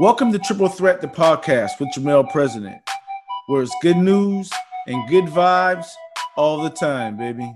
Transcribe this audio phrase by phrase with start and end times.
[0.00, 2.80] Welcome to Triple Threat, the podcast with Jamel President,
[3.48, 4.50] where it's good news
[4.86, 5.88] and good vibes
[6.38, 7.54] all the time, baby.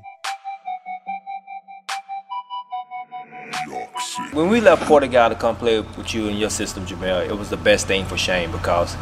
[4.35, 7.49] When we left Portugal to come play with you and your system, Jamel, it was
[7.49, 8.95] the best thing for Shane because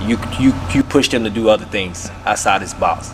[0.00, 3.12] you you you pushed him to do other things outside his box.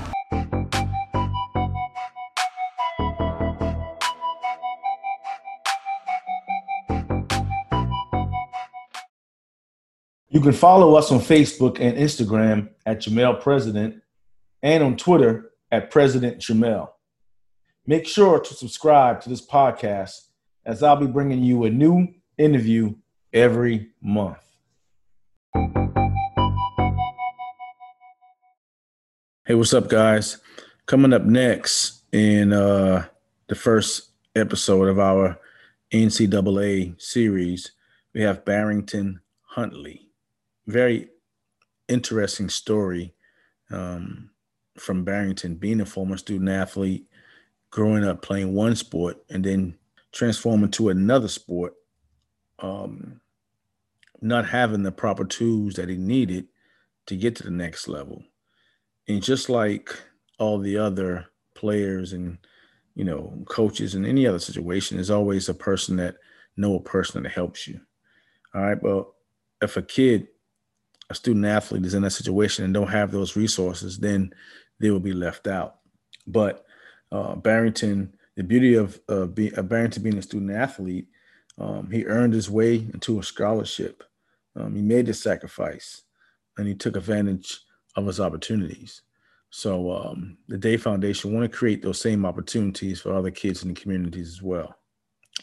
[10.39, 14.01] You can follow us on Facebook and Instagram at Jamel President
[14.63, 16.91] and on Twitter at President Jamel.
[17.89, 20.29] Make sure to subscribe to this podcast
[20.65, 22.95] as I'll be bringing you a new interview
[23.33, 24.39] every month.
[29.45, 30.39] Hey, what's up, guys?
[30.87, 33.07] Coming up next in uh,
[33.49, 35.37] the first episode of our
[35.93, 37.73] NCAA series,
[38.15, 40.08] we have Barrington Huntley
[40.69, 41.09] very
[41.89, 43.15] interesting story
[43.71, 44.31] um,
[44.77, 47.07] from Barrington, being a former student athlete,
[47.71, 49.75] growing up playing one sport, and then
[50.13, 51.75] transforming to another sport,
[52.61, 53.21] um,
[54.21, 56.47] not having the proper tools that he needed
[57.07, 58.23] to get to the next level.
[59.09, 59.99] And just like
[60.39, 62.39] all the other players and
[62.95, 66.17] you know coaches in any other situation, there's always a person that
[66.59, 67.81] know a person that helps you.
[68.55, 69.15] All right, well,
[69.63, 70.29] if a kid
[71.11, 74.33] a student athlete is in that situation and don't have those resources, then
[74.79, 75.77] they will be left out.
[76.27, 76.65] But
[77.11, 81.09] uh, Barrington, the beauty of uh, be, uh, Barrington being a student athlete,
[81.57, 84.05] um, he earned his way into a scholarship.
[84.55, 86.03] Um, he made the sacrifice,
[86.57, 87.61] and he took advantage
[87.97, 89.03] of his opportunities.
[89.51, 93.69] So um, the Day Foundation want to create those same opportunities for other kids in
[93.69, 94.77] the communities as well.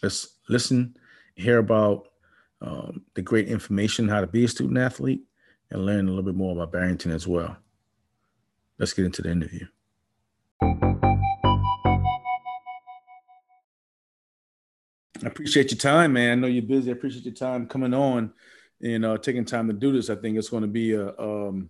[0.03, 0.95] Let's listen,
[1.35, 2.09] hear about
[2.61, 5.23] um, the great information how to be a student athlete,
[5.72, 7.58] and learn a little bit more about Barrington as well.
[8.78, 9.68] Let's get into the interview.
[15.24, 16.31] I appreciate your time, man.
[16.31, 16.92] I know you're busy.
[16.92, 18.31] I appreciate your time coming on
[18.84, 20.09] and uh, taking time to do this.
[20.09, 21.70] I think it's going to be a, um,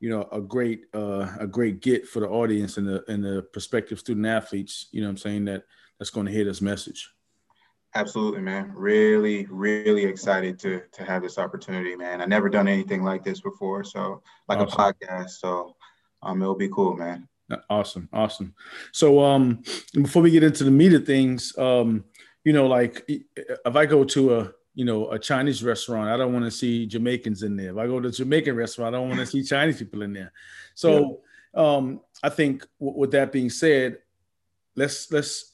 [0.00, 3.42] you know, a great, uh, a great get for the audience and the and the
[3.52, 4.88] prospective student athletes.
[4.90, 5.64] You know, what I'm saying that
[5.98, 7.10] that's going to hear this message.
[7.94, 8.72] Absolutely, man.
[8.74, 12.20] Really, really excited to to have this opportunity, man.
[12.20, 14.80] I never done anything like this before, so like awesome.
[14.80, 15.30] a podcast.
[15.30, 15.74] So
[16.22, 17.26] um, it'll be cool, man.
[17.68, 18.54] Awesome, awesome.
[18.92, 22.04] So um, before we get into the meat of things, um,
[22.44, 26.32] you know, like if I go to a you know a Chinese restaurant, I don't
[26.32, 27.70] want to see Jamaicans in there.
[27.70, 30.12] If I go to a Jamaican restaurant, I don't want to see Chinese people in
[30.12, 30.32] there.
[30.74, 31.22] So
[31.54, 31.60] yeah.
[31.60, 33.98] um, I think w- with that being said,
[34.76, 35.49] let's let's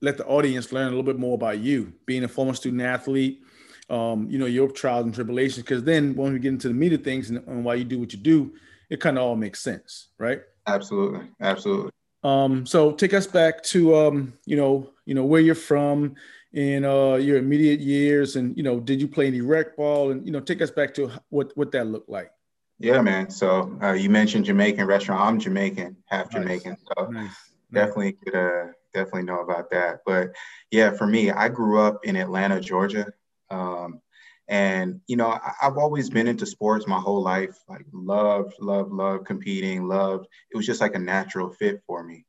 [0.00, 3.42] let the audience learn a little bit more about you, being a former student athlete,
[3.90, 5.64] um, you know, your trials and tribulations.
[5.64, 7.98] Because then when we get into the meat of things and, and why you do
[7.98, 8.54] what you do,
[8.90, 10.42] it kind of all makes sense, right?
[10.66, 11.90] Absolutely, absolutely.
[12.22, 16.14] Um, so take us back to um, you know, you know where you're from
[16.52, 20.24] in uh, your immediate years, and you know, did you play any rec ball, and
[20.24, 22.30] you know, take us back to what what that looked like.
[22.78, 23.30] Yeah, man.
[23.30, 25.20] So uh, you mentioned Jamaican restaurant.
[25.20, 26.42] I'm Jamaican, half nice.
[26.42, 27.30] Jamaican, so nice.
[27.72, 30.00] definitely could uh definitely know about that.
[30.06, 30.34] But
[30.70, 33.12] yeah, for me, I grew up in Atlanta, Georgia.
[33.50, 34.00] Um,
[34.48, 37.56] and you know, I, have always been into sports my whole life.
[37.68, 39.88] Like loved, loved, loved competing.
[39.88, 40.26] Loved.
[40.50, 42.24] It was just like a natural fit for me.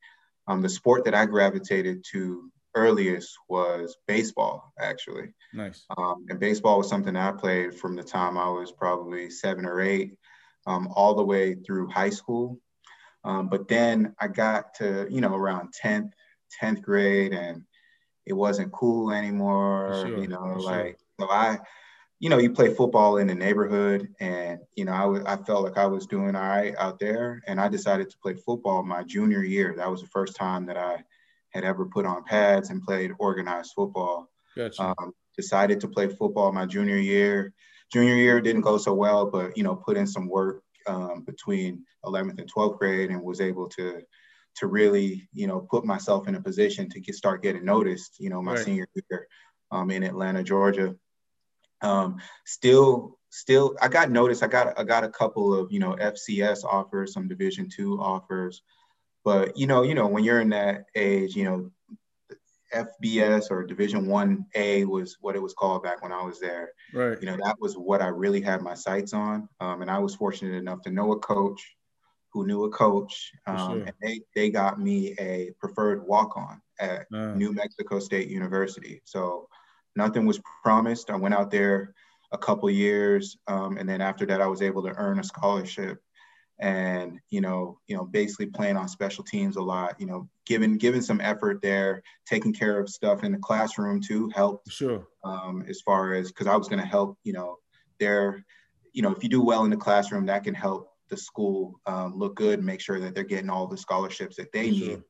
[0.48, 5.34] Um, the sport that I gravitated to earliest was baseball, actually.
[5.54, 5.86] Nice.
[5.98, 9.81] Um, and baseball was something I played from the time I was probably seven or
[9.81, 10.18] eight,
[10.68, 12.59] um, all the way through high school.
[13.24, 16.12] Um, but then I got to, you know, around 10th,
[16.62, 17.64] 10th grade and
[18.26, 20.06] it wasn't cool anymore.
[20.06, 21.60] Sure, you know, like, so I,
[22.20, 25.64] you know, you play football in the neighborhood and, you know, I, w- I felt
[25.64, 27.42] like I was doing all right out there.
[27.46, 29.76] And I decided to play football my junior year.
[29.78, 31.04] That was the first time that I
[31.50, 34.31] had ever put on pads and played organized football.
[34.56, 34.81] Gotcha.
[34.81, 37.54] Um, decided to play football my junior year.
[37.92, 41.86] Junior year didn't go so well, but, you know, put in some work um, between
[42.06, 44.01] 11th and 12th grade and was able to
[44.56, 48.30] to really, you know, put myself in a position to get, start getting noticed, you
[48.30, 48.66] know, my right.
[48.66, 49.28] senior year
[49.72, 50.96] um, in Atlanta, Georgia.
[51.81, 54.44] Um, still, still, I got noticed.
[54.44, 58.62] I got, I got a couple of, you know, FCS offers, some Division two offers,
[59.25, 61.72] but you know, you know, when you're in that age, you know,
[62.74, 66.69] FBS or Division One A was what it was called back when I was there.
[66.94, 67.18] Right.
[67.19, 70.16] You know, that was what I really had my sights on, um, and I was
[70.16, 71.75] fortunate enough to know a coach
[72.36, 73.84] who knew a coach, um, sure.
[73.84, 77.34] and they, they got me a preferred walk on at uh.
[77.34, 79.02] New Mexico State University.
[79.06, 79.48] So
[79.96, 81.10] nothing was promised.
[81.10, 81.96] I went out there
[82.34, 86.02] a couple years, um, and then after that, I was able to earn a scholarship,
[86.60, 89.96] and you know, you know, basically playing on special teams a lot.
[89.98, 94.30] You know, giving giving some effort there, taking care of stuff in the classroom too
[94.36, 94.70] helped.
[94.70, 95.08] Sure.
[95.24, 97.60] Um, as far as because I was going to help, you know,
[97.98, 98.44] there,
[98.92, 102.18] you know, if you do well in the classroom, that can help the school um,
[102.18, 104.88] look good make sure that they're getting all the scholarships that they sure.
[104.88, 105.04] need.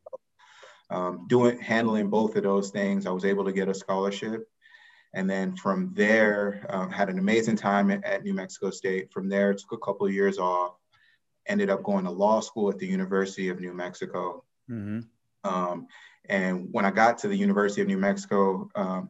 [0.92, 4.48] Um, doing handling both of those things, I was able to get a scholarship,
[5.16, 9.12] and then from there, um, had an amazing time at, at, New Mexico State.
[9.12, 10.76] From there, took a couple of years off.
[11.48, 14.44] Ended up going to law school at the University of New Mexico.
[14.70, 15.00] Mm-hmm.
[15.50, 15.88] Um,
[16.28, 19.10] and when I got to the University of New Mexico, um,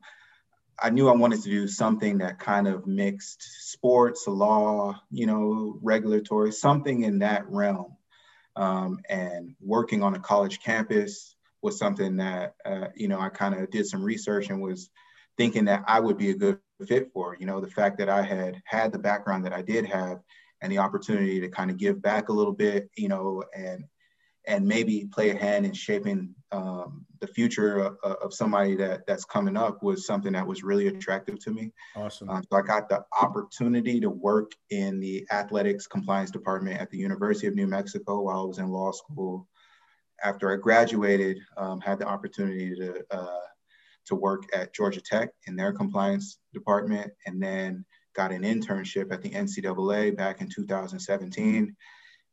[0.79, 3.41] I knew I wanted to do something that kind of mixed
[3.71, 7.95] sports, law, you know, regulatory, something in that realm.
[8.55, 13.55] Um, and working on a college campus was something that, uh, you know, I kind
[13.55, 14.89] of did some research and was
[15.37, 17.35] thinking that I would be a good fit for.
[17.39, 20.19] You know, the fact that I had had the background that I did have
[20.61, 23.85] and the opportunity to kind of give back a little bit, you know, and
[24.47, 29.25] and maybe play a hand in shaping um, the future of, of, somebody that that's
[29.25, 31.71] coming up was something that was really attractive to me.
[31.95, 32.29] Awesome.
[32.29, 36.97] Um, so I got the opportunity to work in the athletics compliance department at the
[36.97, 39.47] University of New Mexico while I was in law school.
[40.23, 43.39] After I graduated, um, had the opportunity to uh,
[44.05, 47.83] to work at Georgia Tech in their compliance department, and then
[48.15, 51.75] got an internship at the NCAA back in 2017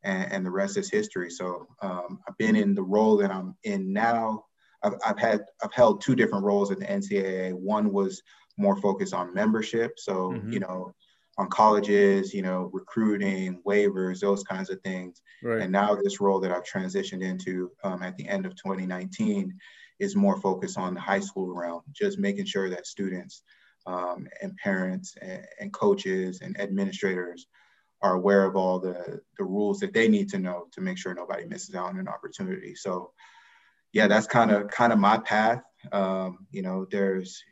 [0.05, 1.31] and, and the rest is history.
[1.31, 4.45] So um, I've been in the role that I'm in now.
[4.83, 7.55] I've, I've had I've held two different roles at the NCAA.
[7.55, 8.23] One was
[8.59, 10.53] more focused on membership, so mm-hmm.
[10.53, 10.95] you know,
[11.39, 15.23] on colleges, you know, recruiting, waivers, those kinds of things.
[15.43, 15.63] Right.
[15.63, 19.53] And now this role that I've transitioned into um, at the end of 2019
[19.99, 23.43] is more focused on the high school realm, just making sure that students
[23.87, 27.47] um, and parents and, and, coaches and administrators
[28.03, 31.15] are aware of all the, the rules that they need to know to make sure
[31.15, 32.75] nobody misses out on an opportunity.
[32.75, 33.13] So
[33.93, 35.63] yeah, that's kind of kind of my path.
[35.93, 37.43] Um, you know, there's,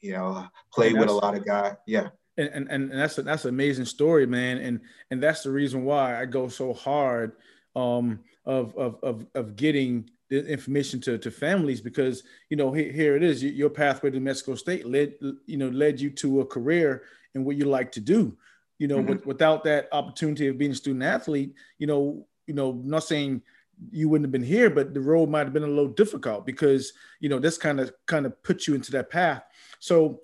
[0.00, 1.74] you know, play with a lot of guys.
[1.86, 2.08] Yeah.
[2.36, 4.58] And, and, and that's a, that's an amazing story, man.
[4.58, 7.32] And, and that's the reason why I go so hard
[7.76, 12.90] um, of, of, of, of getting the information to, to families because you know here,
[12.90, 15.14] here it is your pathway to Mexico State led
[15.46, 17.02] you know led you to a career
[17.34, 18.36] in what you like to do
[18.84, 19.12] you know, mm-hmm.
[19.12, 23.40] with, without that opportunity of being a student athlete, you know, you know, not saying
[23.90, 26.92] you wouldn't have been here, but the road might have been a little difficult because
[27.18, 29.42] you know this kind of kind of puts you into that path.
[29.80, 30.20] So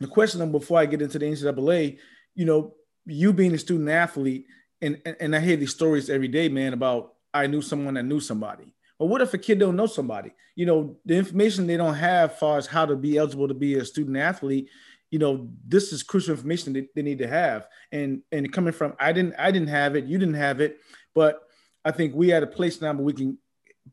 [0.00, 1.98] the question before I get into the NCAA,
[2.34, 2.74] you know,
[3.04, 4.46] you being a student athlete,
[4.82, 8.18] and and I hear these stories every day, man, about I knew someone that knew
[8.18, 8.74] somebody.
[8.98, 10.32] But what if a kid don't know somebody?
[10.56, 13.54] You know, the information they don't have as far as how to be eligible to
[13.54, 14.70] be a student athlete,
[15.16, 17.66] you know this is crucial information that they need to have.
[17.90, 20.78] And and coming from i didn't i didn't have it you didn't have it
[21.14, 21.40] but
[21.86, 23.38] i think we at a place now where we can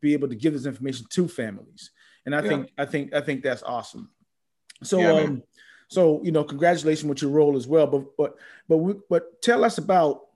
[0.00, 1.92] be able to give this information to families.
[2.26, 2.48] And i yeah.
[2.50, 4.10] think i think i think that's awesome.
[4.82, 5.42] So yeah, um
[5.88, 8.34] so you know congratulations with your role as well but but
[8.68, 10.26] but we, but tell us about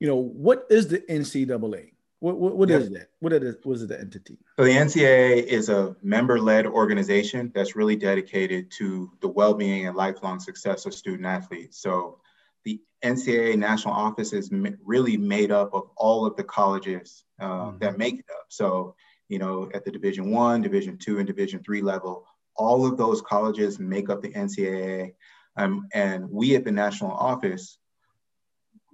[0.00, 1.90] you know what is the ncaa
[2.24, 3.08] what, what, what is that?
[3.20, 4.38] What is, what is the entity?
[4.56, 10.40] So the NCAA is a member-led organization that's really dedicated to the well-being and lifelong
[10.40, 11.82] success of student athletes.
[11.82, 12.20] So
[12.64, 14.50] the NCAA national office is
[14.82, 17.78] really made up of all of the colleges uh, mm-hmm.
[17.80, 18.46] that make it up.
[18.48, 18.94] So
[19.28, 22.26] you know, at the Division One, Division Two, and Division Three level,
[22.56, 25.14] all of those colleges make up the NCAA.
[25.56, 27.78] Um, and we at the national office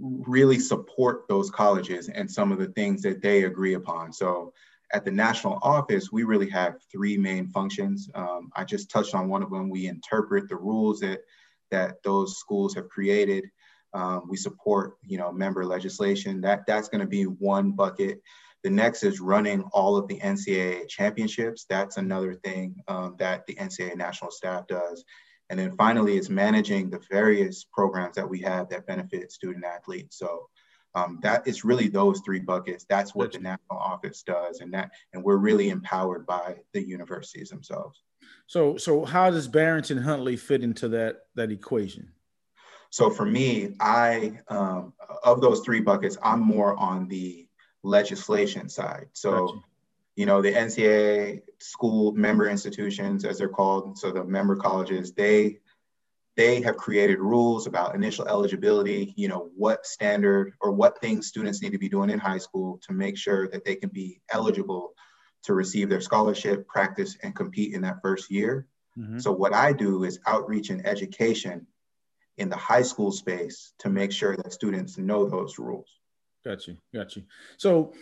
[0.01, 4.13] really support those colleges and some of the things that they agree upon.
[4.13, 4.53] So
[4.93, 8.11] at the national office, we really have three main functions.
[8.15, 9.69] Um, I just touched on one of them.
[9.69, 11.21] We interpret the rules that
[11.71, 13.49] that those schools have created.
[13.93, 16.41] Um, we support, you know, member legislation.
[16.41, 18.23] That that's going to be one bucket.
[18.63, 21.65] The next is running all of the NCAA championships.
[21.69, 25.05] That's another thing um, that the NCAA national staff does.
[25.51, 30.17] And then finally, it's managing the various programs that we have that benefit student athletes.
[30.17, 30.49] So
[30.95, 32.87] um, that is really those three buckets.
[32.89, 37.51] That's what the national office does, and that and we're really empowered by the universities
[37.51, 38.03] themselves.
[38.47, 42.13] So, so how does Barrington Huntley fit into that that equation?
[42.91, 47.47] So for me, I um, of those three buckets, I'm more on the
[47.85, 49.07] legislation side.
[49.13, 49.61] So gotcha
[50.21, 55.61] you know, the NCAA school member institutions, as they're called, so the member colleges, they
[56.37, 61.63] they have created rules about initial eligibility, you know, what standard or what things students
[61.63, 64.93] need to be doing in high school to make sure that they can be eligible
[65.45, 68.67] to receive their scholarship, practice, and compete in that first year.
[68.99, 69.21] Mm-hmm.
[69.21, 71.67] So what I do is outreach and education
[72.37, 75.89] in the high school space to make sure that students know those rules.
[76.45, 77.23] Got you, got you.
[77.57, 77.95] So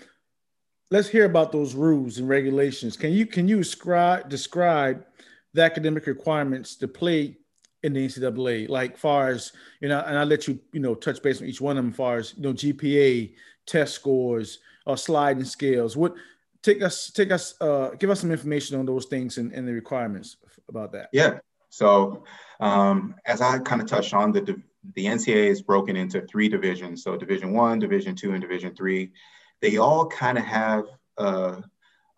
[0.90, 2.96] let's hear about those rules and regulations.
[2.96, 5.04] Can you can you describe describe
[5.52, 7.36] the academic requirements to play
[7.82, 8.68] in the NCAA?
[8.68, 11.60] Like far as you know, and I'll let you you know touch base on each
[11.60, 11.92] one of them.
[11.92, 13.34] Far as you know, GPA,
[13.66, 15.96] test scores, or sliding scales.
[15.96, 16.14] What
[16.62, 19.72] take us take us uh, give us some information on those things and, and the
[19.72, 20.36] requirements
[20.68, 21.08] about that.
[21.12, 21.38] Yeah.
[21.70, 22.24] So
[22.60, 24.60] um, as I kind of touched on, the
[24.94, 27.02] the NCAA is broken into three divisions.
[27.02, 29.10] So Division One, Division Two, and Division Three.
[29.60, 30.84] They all kind of have
[31.16, 31.60] uh,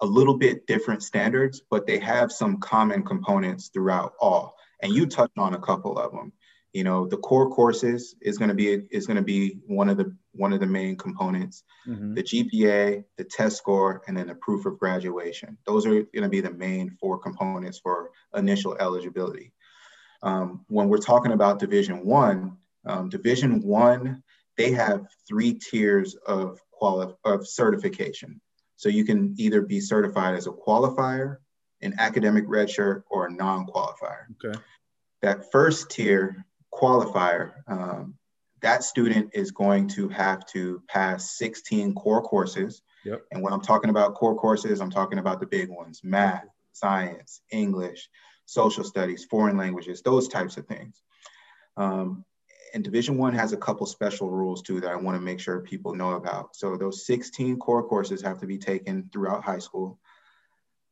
[0.00, 4.56] a little bit different standards, but they have some common components throughout all.
[4.82, 6.32] And you touched on a couple of them.
[6.72, 9.96] You know, the core courses is going to be is going to be one of
[9.96, 11.64] the one of the main components.
[11.86, 12.14] Mm-hmm.
[12.14, 15.58] The GPA, the test score, and then the proof of graduation.
[15.66, 19.52] Those are going to be the main four components for initial eligibility.
[20.22, 22.56] Um, when we're talking about Division One,
[22.86, 24.22] um, Division One,
[24.56, 28.40] they have three tiers of quali- of certification.
[28.76, 31.36] So you can either be certified as a qualifier,
[31.82, 34.24] an academic redshirt, or a non-qualifier.
[34.42, 34.58] Okay.
[35.22, 38.14] That first tier qualifier, um,
[38.62, 42.82] that student is going to have to pass 16 core courses.
[43.04, 43.22] Yep.
[43.32, 47.40] And when I'm talking about core courses, I'm talking about the big ones: math, science,
[47.50, 48.08] English,
[48.46, 51.02] social studies, foreign languages, those types of things.
[51.76, 52.24] Um,
[52.74, 55.60] and Division One has a couple special rules too that I want to make sure
[55.60, 56.56] people know about.
[56.56, 59.98] So those 16 core courses have to be taken throughout high school.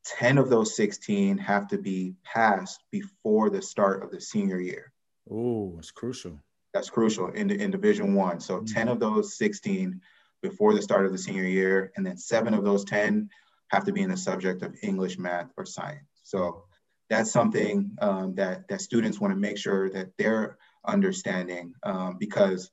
[0.05, 4.93] 10 of those 16 have to be passed before the start of the senior year.
[5.31, 6.39] Oh, it's crucial.
[6.73, 8.41] That's crucial in, in Division One.
[8.41, 8.75] So mm-hmm.
[8.75, 10.01] 10 of those 16
[10.43, 13.29] before the start of the senior year, and then seven of those 10
[13.69, 16.07] have to be in the subject of English, math, or science.
[16.23, 16.65] So
[17.11, 22.71] that's something um, that that students want to make sure that they're understanding um, because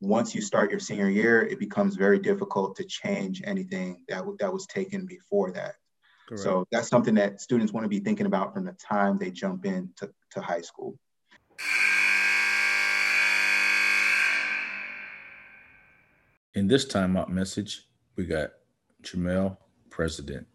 [0.00, 4.36] once you start your senior year, it becomes very difficult to change anything that, w-
[4.38, 5.74] that was taken before that.
[6.28, 6.42] Correct.
[6.42, 9.64] So that's something that students want to be thinking about from the time they jump
[9.64, 10.98] into to high school.
[16.54, 17.86] In this timeout message,
[18.16, 18.50] we got
[19.02, 19.56] Jamel,
[19.90, 20.46] President.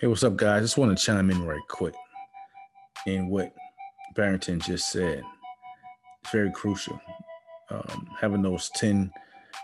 [0.00, 0.62] Hey, what's up, guys?
[0.62, 1.94] Just want to chime in right quick
[3.06, 3.52] in what
[4.14, 5.22] Barrington just said
[6.30, 7.00] very crucial.
[7.70, 9.10] Um, having those 10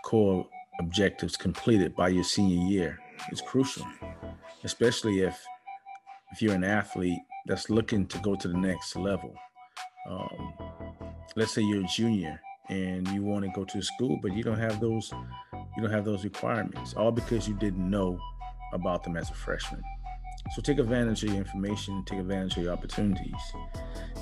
[0.03, 0.47] core
[0.79, 2.99] objectives completed by your senior year
[3.31, 3.85] is crucial,
[4.63, 5.43] especially if
[6.31, 9.33] if you're an athlete that's looking to go to the next level.
[10.09, 10.53] Um,
[11.35, 12.39] let's say you're a junior
[12.69, 15.11] and you want to go to school, but you don't have those
[15.75, 18.19] you don't have those requirements, all because you didn't know
[18.73, 19.81] about them as a freshman.
[20.55, 23.33] So take advantage of your information, take advantage of your opportunities,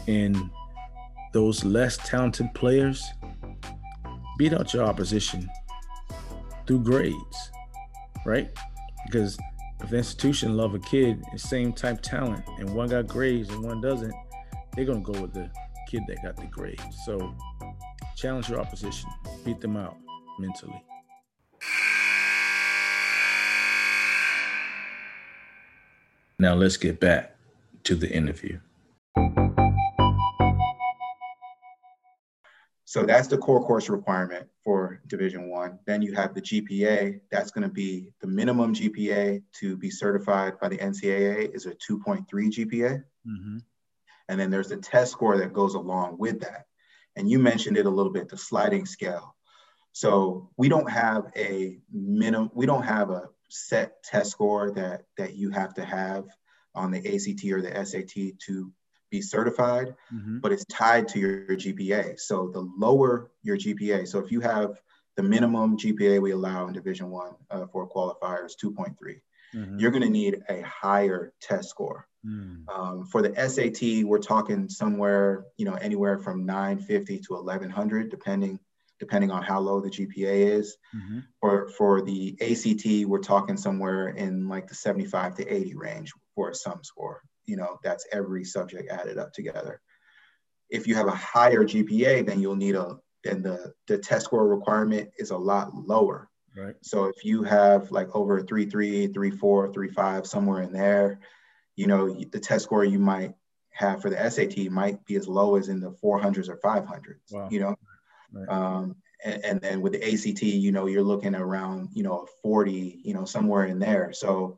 [0.07, 0.37] and
[1.33, 3.03] those less talented players,
[4.37, 5.49] beat out your opposition
[6.65, 7.51] through grades,
[8.25, 8.49] right?
[9.05, 9.37] Because
[9.81, 13.63] if the institution love a kid the same type talent and one got grades and
[13.63, 14.13] one doesn't,
[14.75, 15.49] they're gonna go with the
[15.87, 16.83] kid that got the grades.
[17.05, 17.35] So
[18.15, 19.09] challenge your opposition,
[19.45, 19.97] beat them out
[20.39, 20.83] mentally.
[26.39, 27.35] Now let's get back
[27.83, 28.59] to the interview.
[32.97, 35.77] So that's the core course requirement for Division One.
[35.85, 37.19] Then you have the GPA.
[37.29, 41.75] That's going to be the minimum GPA to be certified by the NCAA is a
[41.75, 43.03] 2.3 GPA.
[43.27, 43.57] Mm-hmm.
[44.29, 46.65] And then there's the test score that goes along with that.
[47.15, 49.35] And you mentioned it a little bit, the sliding scale.
[49.91, 55.35] So we don't have a minimum, we don't have a set test score that that
[55.35, 56.25] you have to have
[56.73, 58.71] on the ACT or the SAT to
[59.09, 60.39] be certified, mm-hmm.
[60.39, 62.19] but it's tied to your, your, GPA.
[62.19, 64.79] So the lower your GPA, so if you have
[65.15, 68.95] the minimum GPA we allow in Division One uh, for a qualifier is 2.3,
[69.55, 69.79] mm-hmm.
[69.79, 72.07] you're going to need a higher test score.
[72.25, 72.67] Mm.
[72.67, 78.59] Um, for the SAT, we're talking somewhere, you know, anywhere from 950 to 1100, depending
[78.99, 80.75] depending on how low the GPA is.
[80.95, 81.19] Mm-hmm.
[81.39, 86.49] For for the ACT, we're talking somewhere in like the 75 to 80 range for
[86.49, 89.81] a sum score you know, that's every subject added up together.
[90.69, 94.47] If you have a higher GPA, then you'll need a, then the, the test score
[94.47, 96.29] requirement is a lot lower.
[96.55, 96.75] Right.
[96.81, 101.19] So if you have like over three, three, three, four, three, five, somewhere in there,
[101.75, 103.33] you know, the test score you might
[103.71, 107.47] have for the SAT might be as low as in the 400s or 500s, wow.
[107.49, 107.75] you know?
[108.33, 108.49] Right.
[108.49, 113.01] Um, and, and, then with the ACT, you know, you're looking around, you know, 40,
[113.03, 114.11] you know, somewhere in there.
[114.13, 114.57] So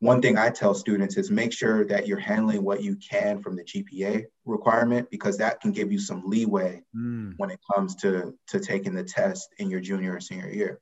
[0.00, 3.54] one thing I tell students is make sure that you're handling what you can from
[3.54, 7.34] the GPA requirement because that can give you some leeway mm.
[7.36, 10.80] when it comes to, to taking the test in your junior or senior year.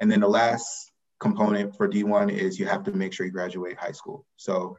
[0.00, 3.78] And then the last component for D1 is you have to make sure you graduate
[3.78, 4.26] high school.
[4.36, 4.76] So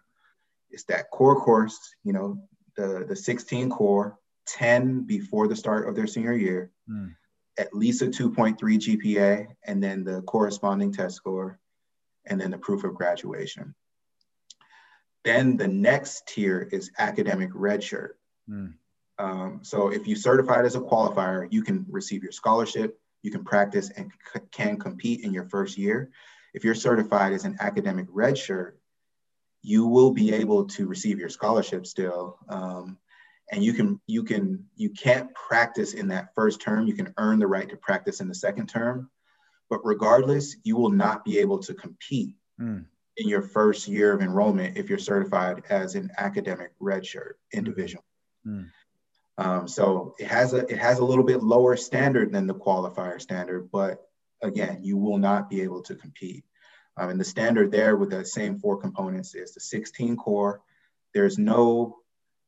[0.69, 2.37] it's that core course, you know,
[2.77, 7.15] the, the 16 core, 10 before the start of their senior year, mm.
[7.57, 11.59] at least a 2.3 GPA, and then the corresponding test score,
[12.25, 13.75] and then the proof of graduation.
[15.23, 18.11] Then the next tier is academic redshirt.
[18.49, 18.73] Mm.
[19.19, 23.43] Um, so if you certified as a qualifier, you can receive your scholarship, you can
[23.43, 26.11] practice and c- can compete in your first year.
[26.53, 28.73] If you're certified as an academic redshirt,
[29.61, 32.37] you will be able to receive your scholarship still.
[32.49, 32.97] Um,
[33.51, 36.87] and you can you can you can't practice in that first term.
[36.87, 39.09] You can earn the right to practice in the second term,
[39.73, 42.85] but regardless, you will not be able to compete mm.
[43.17, 47.65] in your first year of enrollment if you're certified as an academic redshirt in mm.
[47.65, 47.99] Division.
[48.45, 48.69] Mm.
[49.39, 53.19] Um, so it has a it has a little bit lower standard than the qualifier
[53.19, 54.07] standard, but
[54.43, 56.43] again, you will not be able to compete.
[56.95, 60.61] Um, and the standard there with the same four components is the 16 core.
[61.15, 61.97] There's no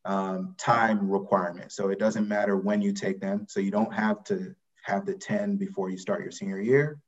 [0.04, 1.72] um, time requirement.
[1.72, 3.48] So it doesn't matter when you take them.
[3.50, 4.54] So you don't have to
[4.84, 7.00] have the 10 before you start your senior year.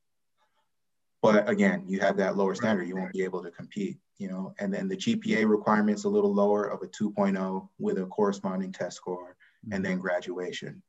[1.21, 2.87] But again, you have that lower standard.
[2.87, 6.33] You won't be able to compete, you know, and then the GPA requirement's a little
[6.33, 9.35] lower of a 2.0 with a corresponding test score
[9.71, 10.81] and then graduation.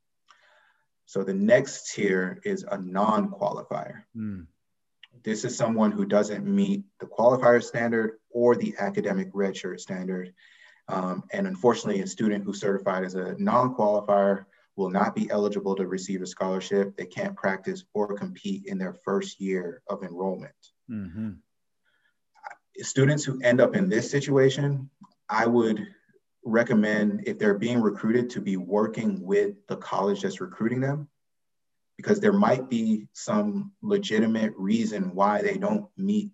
[1.07, 4.03] So the next tier is a non-qualifier.
[4.15, 4.47] Mm.
[5.25, 10.35] This is someone who doesn't meet the qualifier standard or the academic redshirt standard.
[10.89, 14.45] Um, and unfortunately, a student who's certified as a non-qualifier
[14.79, 16.97] will not be eligible to receive a scholarship.
[16.97, 20.55] They can't practice or compete in their first year of enrollment.
[20.89, 21.33] Mm-hmm.
[22.79, 24.89] Students who end up in this situation,
[25.29, 25.85] I would
[26.45, 31.09] recommend if they're being recruited to be working with the college that's recruiting them
[31.97, 36.31] because there might be some legitimate reason why they don't meet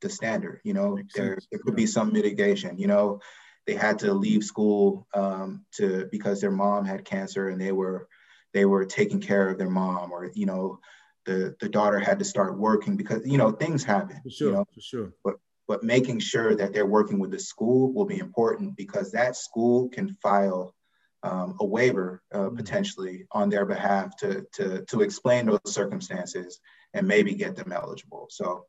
[0.00, 3.20] the standard you know there, there could be some mitigation you know
[3.68, 8.08] they had to leave school um, to because their mom had cancer and they were
[8.54, 10.80] they were taking care of their mom or you know
[11.26, 14.54] the the daughter had to start working because you know things happen for sure you
[14.54, 14.64] know?
[14.74, 15.34] for sure but
[15.68, 19.90] but making sure that they're working with the school will be important because that school
[19.90, 20.74] can file
[21.22, 22.56] um, a waiver uh, mm-hmm.
[22.56, 26.58] potentially on their behalf to, to, to explain those circumstances
[26.94, 28.28] and maybe get them eligible.
[28.30, 28.64] So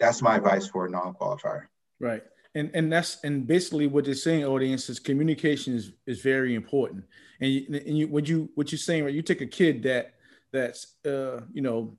[0.00, 1.66] that's my advice for a non-qualifier.
[2.00, 2.24] Right.
[2.54, 7.04] And, and that's and basically what they're saying, audience, is communication is, is very important.
[7.40, 9.14] And you, and you what you what you're saying, right?
[9.14, 10.14] You take a kid that
[10.52, 11.96] that's uh, you know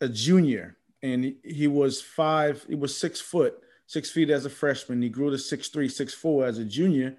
[0.00, 5.02] a junior and he was five, he was six foot, six feet as a freshman.
[5.02, 7.16] He grew to six three, six four as a junior,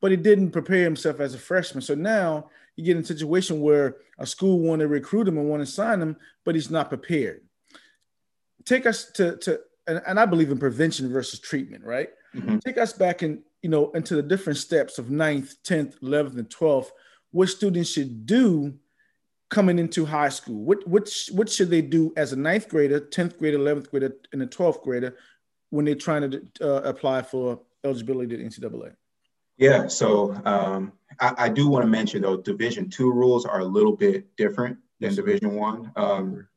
[0.00, 1.82] but he didn't prepare himself as a freshman.
[1.82, 5.48] So now you get in a situation where a school want to recruit him and
[5.48, 7.42] want to sign him, but he's not prepared.
[8.64, 12.08] Take us to to and, and I believe in prevention versus treatment, right?
[12.34, 12.58] Mm-hmm.
[12.58, 16.48] Take us back in, you know, into the different steps of ninth, 10th, 11th, and
[16.48, 16.88] 12th,
[17.30, 18.74] what students should do
[19.50, 20.64] coming into high school?
[20.64, 24.42] What what what should they do as a ninth grader, tenth grader, eleventh grader, and
[24.42, 25.16] a twelfth grader
[25.70, 28.94] when they're trying to uh, apply for eligibility to NCAA?
[29.56, 33.64] Yeah, so um, I, I, do want to mention though, Division two rules are a
[33.64, 35.92] little bit different than Division one.
[35.94, 36.48] Um,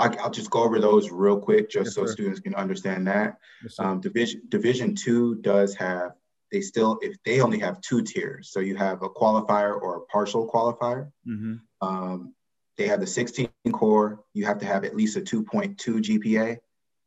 [0.00, 2.12] I, will just go over those real quick, just yes, so sir.
[2.12, 3.38] students can understand that.
[3.62, 6.12] Yes, um, Division Division two does have
[6.50, 10.00] they still if they only have two tiers, so you have a qualifier or a
[10.06, 11.10] partial qualifier.
[11.26, 11.54] Mm-hmm.
[11.80, 12.34] Um,
[12.76, 14.24] they have the 16 core.
[14.32, 16.58] You have to have at least a 2.2 GPA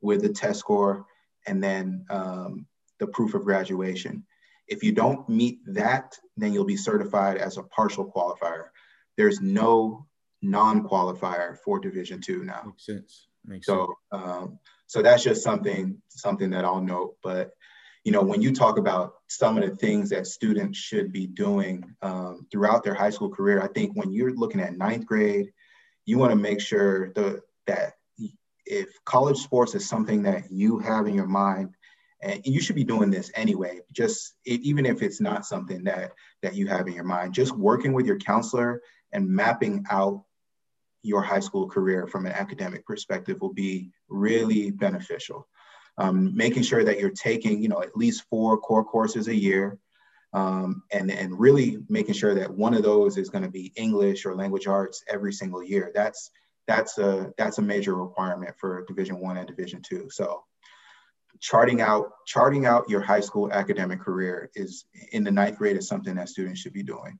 [0.01, 1.07] with the test score
[1.47, 2.67] and then um,
[2.99, 4.23] the proof of graduation.
[4.67, 8.65] If you don't meet that, then you'll be certified as a partial qualifier.
[9.17, 10.05] There's no
[10.43, 12.63] non-qualifier for Division two now.
[12.65, 13.27] Makes sense.
[13.45, 14.23] Makes so, sense.
[14.23, 17.15] Um, so that's just something something that I'll note.
[17.23, 17.51] But
[18.03, 21.95] you know, when you talk about some of the things that students should be doing
[22.01, 25.53] um, throughout their high school career, I think when you're looking at ninth grade,
[26.05, 27.93] you want to make sure the, that
[28.65, 31.75] if college sports is something that you have in your mind,
[32.21, 36.55] and you should be doing this anyway, just even if it's not something that that
[36.55, 40.23] you have in your mind, just working with your counselor and mapping out
[41.03, 45.47] your high school career from an academic perspective will be really beneficial
[45.97, 49.77] um, making sure that you're taking, you know, at least four core courses a year,
[50.33, 54.25] um, and and really making sure that one of those is going to be English
[54.25, 55.91] or language arts every single year.
[55.93, 56.31] That's
[56.67, 60.09] that's a that's a major requirement for Division One and Division Two.
[60.09, 60.43] So
[61.39, 65.87] charting out charting out your high school academic career is in the ninth grade is
[65.87, 67.19] something that students should be doing.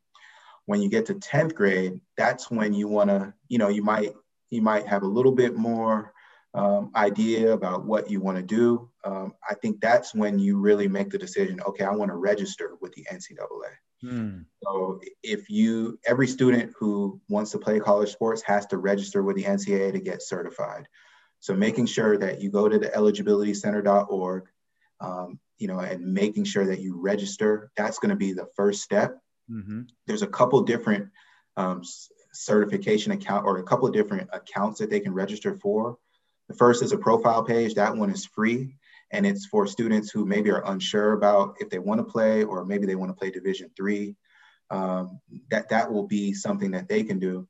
[0.66, 4.14] When you get to 10th grade, that's when you want to, you know, you might
[4.50, 6.14] you might have a little bit more
[6.54, 8.90] um, idea about what you want to do.
[9.04, 11.60] Um, I think that's when you really make the decision.
[11.62, 13.72] Okay, I want to register with the NCAA.
[14.02, 14.42] Hmm.
[14.64, 19.36] So if you, every student who wants to play college sports has to register with
[19.38, 20.88] the NCAA to get certified.
[21.40, 24.44] So making sure that you go to the eligibilitycenter.org,
[25.02, 28.82] um, you know, and making sure that you register, that's going to be the first
[28.82, 29.18] step.
[29.52, 29.82] Mm-hmm.
[30.08, 31.10] There's a couple different
[31.58, 31.82] um,
[32.34, 35.98] certification account or a couple of different accounts that they can register for.
[36.50, 37.76] The first is a profile page.
[37.76, 38.76] That one is free
[39.12, 42.66] and it's for students who maybe are unsure about if they want to play or
[42.66, 44.16] maybe they want to play Division three.
[44.70, 45.20] Um,
[45.52, 47.48] that that will be something that they can do.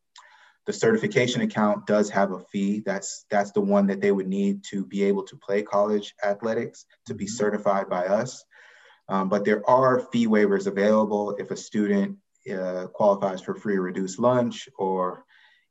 [0.66, 2.82] The certification account does have a fee.
[2.86, 6.86] That's that's the one that they would need to be able to play college athletics
[7.08, 7.34] to be mm-hmm.
[7.34, 8.44] certified by us.
[9.10, 12.18] Um, but there are fee waivers available if a student
[12.52, 15.26] uh, qualifies for free or reduced lunch or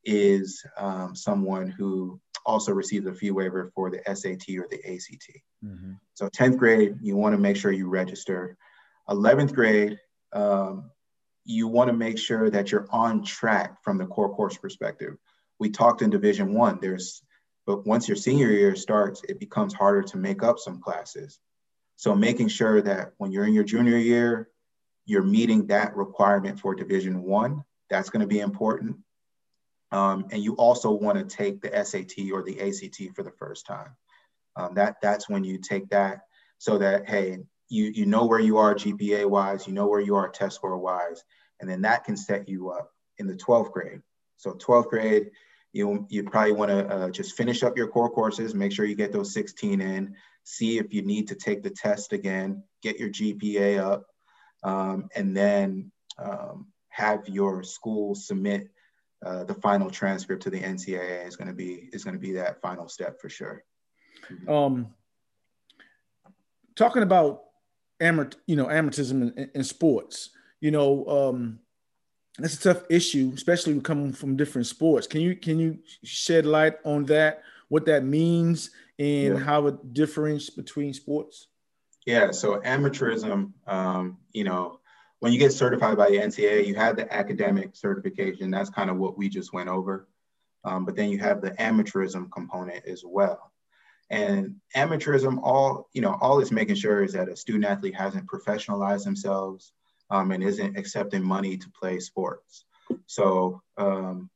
[0.05, 5.31] is um, someone who also receives a fee waiver for the SAT or the ACT.
[5.65, 5.93] Mm-hmm.
[6.15, 8.57] So 10th grade, you want to make sure you register.
[9.09, 9.99] 11th grade,
[10.33, 10.91] um,
[11.45, 15.17] you want to make sure that you're on track from the core course perspective.
[15.59, 16.79] We talked in Division One.
[16.81, 17.23] There's,
[17.67, 21.39] but once your senior year starts, it becomes harder to make up some classes.
[22.03, 24.49] So making sure that when you're in your junior year,
[25.07, 27.63] you're meeting that requirement for Division One.
[27.91, 28.97] That's going to be important.
[29.93, 33.67] Um, and you also want to take the SAT or the ACT for the first
[33.67, 33.95] time.
[34.57, 36.23] Um, that that's when you take that
[36.59, 37.39] so that hey,
[37.69, 40.77] you you know where you are GPA wise, you know where you are test score
[40.79, 41.23] wise,
[41.61, 44.01] and then that can set you up in the 12th grade.
[44.39, 45.31] So 12th grade,
[45.73, 48.97] you you probably want to uh, just finish up your core courses, make sure you
[48.97, 53.11] get those 16 in, see if you need to take the test again, get your
[53.11, 54.07] GPA up,
[54.63, 58.69] um, and then um, have your school submit
[59.25, 62.33] uh, the final transcript to the NCAA is going to be is going to be
[62.33, 63.65] that final step for sure.
[64.49, 64.95] Um,
[66.75, 67.45] talking about
[68.01, 71.61] amort, you know, amateurism in, in sports, you know, um,
[72.39, 75.07] that's a tough issue, especially coming from different sports.
[75.07, 77.43] Can you can you shed light on that?
[77.69, 78.71] What that means
[79.03, 79.45] and yeah.
[79.45, 81.49] how it differentiates between sports?
[82.07, 84.79] Yeah, so amateurism, um, you know,
[85.19, 88.51] when you get certified by the NCAA, you have the academic certification.
[88.51, 90.09] That's kind of what we just went over.
[90.65, 93.53] Um, but then you have the amateurism component as well.
[94.11, 98.27] And amateurism, all you know, all it's making sure is that a student athlete hasn't
[98.27, 99.73] professionalized themselves
[100.11, 102.65] um, and isn't accepting money to play sports.
[103.07, 104.29] So um,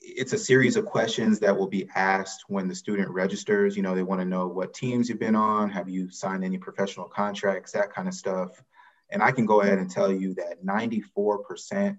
[0.00, 3.76] it's a series of questions that will be asked when the student registers.
[3.76, 6.58] You know, they want to know what teams you've been on, have you signed any
[6.58, 8.62] professional contracts, that kind of stuff.
[9.10, 11.98] And I can go ahead and tell you that 94%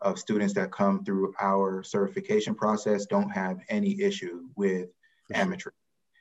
[0.00, 4.88] of students that come through our certification process don't have any issue with
[5.32, 5.70] amateur.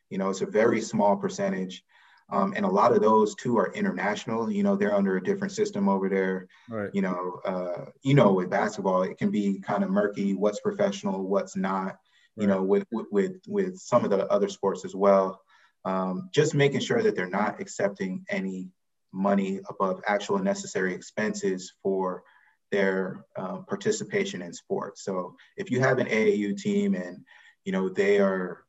[0.10, 1.84] You know, it's a very small percentage.
[2.32, 4.52] Um, and a lot of those too are international.
[4.52, 6.48] You know, they're under a different system over there.
[6.70, 6.90] Right.
[6.94, 10.34] You know, uh, you know, with basketball, it can be kind of murky.
[10.34, 11.98] What's professional, what's not.
[12.38, 15.40] You know, with with with some of the other sports as well.
[15.86, 18.72] Um, just making sure that they're not accepting any
[19.14, 22.24] money above actual necessary expenses for
[22.72, 25.04] their uh, participation in sports.
[25.04, 27.24] So if you have an AAU team and
[27.64, 28.66] you know they are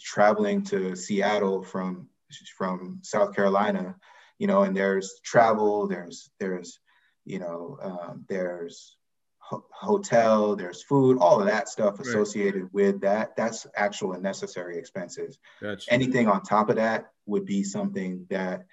[0.00, 2.08] traveling to Seattle from
[2.56, 3.96] from South Carolina,
[4.38, 6.78] you know, and there's travel, there's there's
[7.24, 8.96] you know um, there's
[9.38, 12.74] ho- hotel, there's food, all of that stuff associated right.
[12.74, 13.36] with that.
[13.36, 15.38] That's actual and necessary expenses.
[15.60, 15.92] Gotcha.
[15.92, 18.66] Anything on top of that would be something that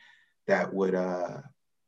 [0.48, 1.40] that would uh,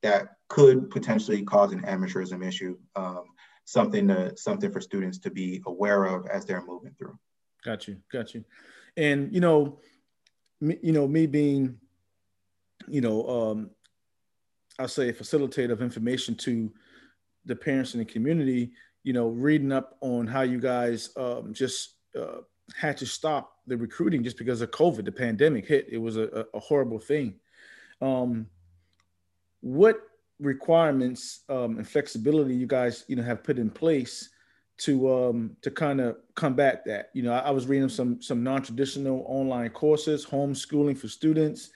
[0.04, 2.78] that could potentially cause an amateurism issue.
[2.96, 3.24] Um,
[3.66, 7.18] something to something for students to be aware of as they're moving through.
[7.64, 8.46] Got you, got you.
[8.96, 9.80] And you know,
[10.62, 11.78] me, you know, me being,
[12.88, 13.70] you know, um,
[14.80, 16.72] I'll say a facilitator of information to
[17.46, 18.72] the parents in the community.
[19.04, 22.42] You know, reading up on how you guys um, just uh,
[22.76, 25.06] had to stop the recruiting just because of COVID.
[25.06, 25.88] The pandemic hit.
[25.90, 27.36] It was a, a horrible thing.
[28.02, 28.48] Um,
[29.62, 30.02] what
[30.40, 34.30] requirements um, and flexibility you guys you know have put in place
[34.80, 37.10] to um, to kind of combat that?
[37.14, 41.70] You know, I, I was reading some some non-traditional online courses, homeschooling for students,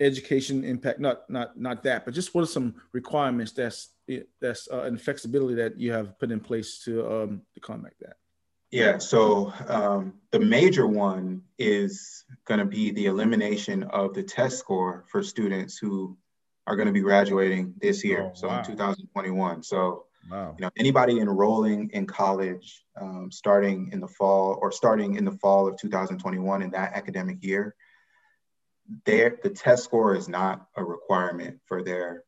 [0.00, 1.00] education impact.
[1.00, 3.90] Not not not that, but just what are some requirements that's
[4.40, 8.16] that's uh, and flexibility that you have put in place to um, to combat that?
[8.70, 14.58] Yeah, so um, the major one is going to be the elimination of the test
[14.58, 16.18] score for students who
[16.66, 18.58] are going to be graduating this year, oh, so wow.
[18.58, 19.62] in 2021.
[19.62, 20.54] So, wow.
[20.58, 25.32] you know, anybody enrolling in college um, starting in the fall or starting in the
[25.32, 27.74] fall of 2021 in that academic year,
[29.04, 32.24] their the test score is not a requirement for their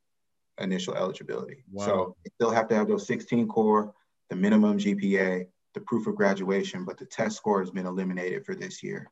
[0.58, 1.64] initial eligibility.
[1.70, 1.86] Wow.
[1.86, 3.94] So they still have to have those 16 core,
[4.28, 8.54] the minimum GPA, the proof of graduation, but the test score has been eliminated for
[8.54, 9.10] this year.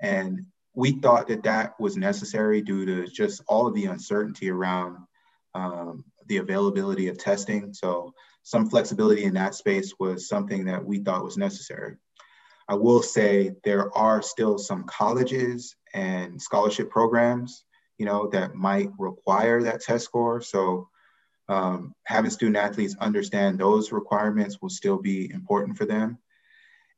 [0.00, 4.98] And we thought that that was necessary due to just all of the uncertainty around
[5.54, 7.72] um, the availability of testing.
[7.74, 11.96] So some flexibility in that space was something that we thought was necessary.
[12.68, 17.64] I will say there are still some colleges and scholarship programs,
[17.98, 20.40] you know, that might require that test score.
[20.40, 20.88] So
[21.48, 26.18] um, having student athletes understand those requirements will still be important for them.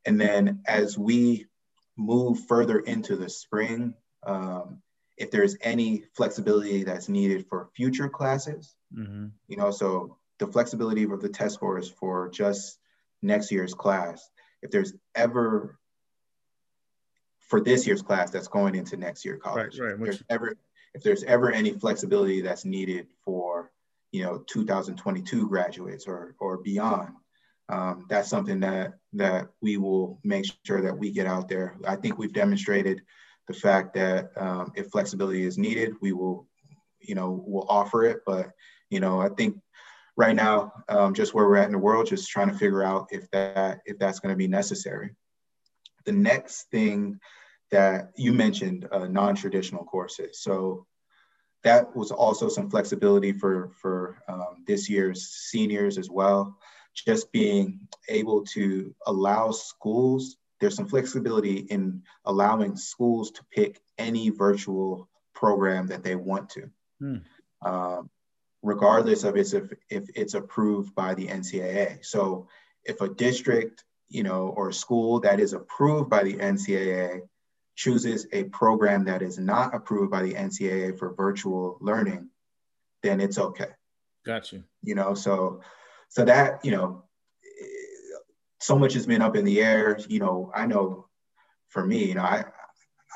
[0.05, 1.47] And then as we
[1.97, 3.93] move further into the spring,
[4.25, 4.81] um,
[5.17, 9.27] if there's any flexibility that's needed for future classes, mm-hmm.
[9.47, 12.77] you know, so the flexibility of the test scores for just
[13.21, 14.29] next year's class,
[14.61, 15.77] if there's ever
[17.39, 19.99] for this year's class that's going into next year college, right, right.
[19.99, 20.55] If there's ever
[20.93, 23.71] if there's ever any flexibility that's needed for
[24.11, 27.09] you know 2022 graduates or or beyond,
[27.69, 31.75] um, that's something that that we will make sure that we get out there.
[31.87, 33.01] I think we've demonstrated
[33.47, 36.47] the fact that um, if flexibility is needed, we will,
[36.99, 38.21] you know, we'll offer it.
[38.25, 38.51] But
[38.89, 39.57] you know, I think
[40.15, 43.07] right now, um, just where we're at in the world, just trying to figure out
[43.11, 45.11] if that if that's going to be necessary.
[46.05, 47.19] The next thing
[47.71, 50.39] that you mentioned, uh, non-traditional courses.
[50.41, 50.85] So
[51.63, 56.57] that was also some flexibility for for um, this year's seniors as well
[57.05, 57.79] just being
[58.09, 65.87] able to allow schools, there's some flexibility in allowing schools to pick any virtual program
[65.87, 67.17] that they want to, hmm.
[67.61, 68.09] um,
[68.63, 69.53] regardless of if,
[69.89, 72.03] if it's approved by the NCAA.
[72.03, 72.47] So
[72.83, 77.21] if a district, you know, or a school that is approved by the NCAA
[77.75, 82.29] chooses a program that is not approved by the NCAA for virtual learning,
[83.03, 83.69] then it's okay.
[84.25, 84.63] Gotcha.
[84.81, 85.61] You know, so
[86.09, 87.03] so that you know
[88.59, 91.07] so much has been up in the air you know i know
[91.69, 92.43] for me you know i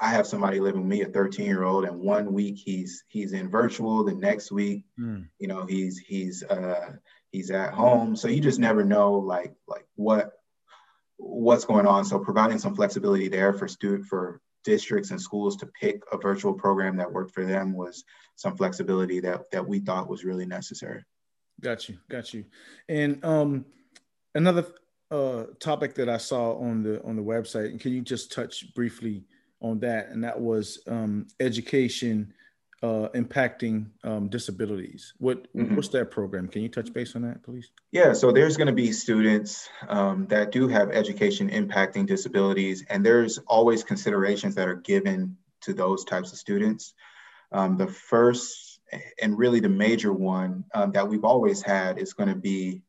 [0.02, 3.34] i have somebody living with me a 13 year old and one week he's he's
[3.34, 5.26] in virtual the next week mm.
[5.40, 6.92] you know he's he's uh
[7.32, 10.34] he's at home so you just never know like like what
[11.18, 15.66] what's going on so providing some flexibility there for student for districts and schools to
[15.66, 18.04] pick a virtual program that worked for them was
[18.36, 21.04] some flexibility that that we thought was really necessary
[21.62, 22.46] Got you, got you.
[22.90, 23.66] And um,
[24.34, 24.66] another
[25.12, 28.74] uh, topic that I saw on the on the website, and can you just touch
[28.74, 29.26] briefly
[29.62, 30.10] on that?
[30.10, 32.34] And that was um, education
[32.82, 35.14] uh, impacting um, disabilities.
[35.20, 35.76] What mm-hmm.
[35.76, 36.48] what's that program?
[36.48, 37.72] Can you touch base on that, please?
[37.92, 43.06] Yeah, so there's going to be students um, that do have education impacting disabilities, and
[43.06, 46.94] there's always considerations that are given to those types of students.
[47.52, 48.80] Um, the first
[49.22, 52.82] and really the major one um, that we've always had is going to be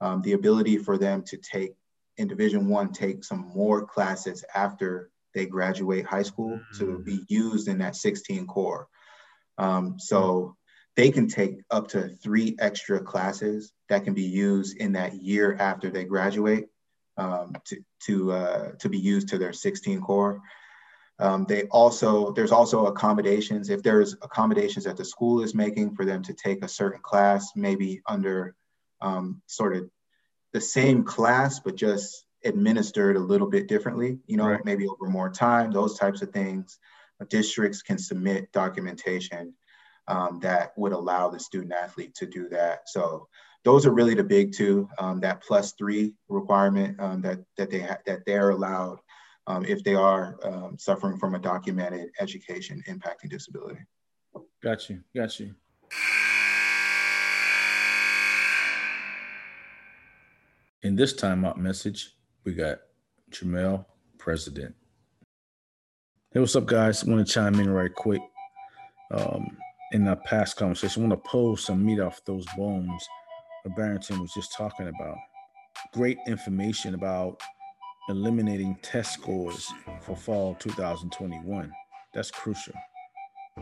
[0.00, 1.74] um, the ability for them to take
[2.16, 6.78] in division one take some more classes after they graduate high school mm-hmm.
[6.78, 8.88] to be used in that 16 core.
[9.58, 10.56] Um, so
[10.96, 15.54] they can take up to three extra classes that can be used in that year
[15.60, 16.68] after they graduate
[17.18, 20.40] um, to, to, uh, to be used to their 16 core.
[21.18, 23.70] Um, they also there's also accommodations.
[23.70, 27.52] If there's accommodations that the school is making for them to take a certain class,
[27.56, 28.54] maybe under
[29.00, 29.88] um, sort of
[30.52, 34.18] the same class but just administered a little bit differently.
[34.26, 34.64] You know, right.
[34.64, 36.78] maybe over more time, those types of things.
[37.30, 39.54] Districts can submit documentation
[40.06, 42.88] um, that would allow the student athlete to do that.
[42.88, 43.28] So
[43.64, 44.88] those are really the big two.
[44.98, 48.98] Um, that plus three requirement um, that that they ha- that they're allowed
[49.46, 53.80] um, if they are um, suffering from a documented education impacting disability.
[54.62, 55.02] Got you.
[55.14, 55.54] Got you.
[60.86, 62.78] In this time out message, we got
[63.32, 63.84] Jamel,
[64.18, 64.72] President.
[66.32, 67.02] Hey, what's up, guys?
[67.02, 68.22] I want to chime in right quick.
[69.10, 69.56] Um,
[69.90, 73.04] in our past conversation, I want to pull some meat off those bones
[73.64, 75.16] that Barrington was just talking about.
[75.92, 77.40] Great information about
[78.08, 79.68] eliminating test scores
[80.02, 81.72] for fall 2021.
[82.14, 82.74] That's crucial,